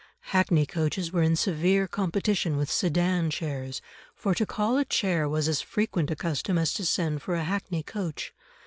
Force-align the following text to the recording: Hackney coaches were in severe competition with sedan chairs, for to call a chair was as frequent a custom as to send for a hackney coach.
Hackney 0.33 0.65
coaches 0.65 1.13
were 1.13 1.21
in 1.21 1.35
severe 1.35 1.87
competition 1.87 2.57
with 2.57 2.71
sedan 2.71 3.29
chairs, 3.29 3.83
for 4.15 4.33
to 4.33 4.47
call 4.47 4.77
a 4.79 4.83
chair 4.85 5.29
was 5.29 5.47
as 5.47 5.61
frequent 5.61 6.09
a 6.09 6.15
custom 6.15 6.57
as 6.57 6.73
to 6.73 6.85
send 6.87 7.21
for 7.21 7.35
a 7.35 7.43
hackney 7.43 7.83
coach. 7.83 8.33